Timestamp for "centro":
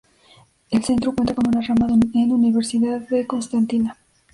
0.83-1.13